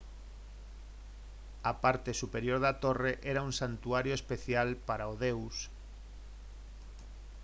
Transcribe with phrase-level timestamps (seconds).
[1.71, 5.55] a parte superior da torre era un santuario especial para o deus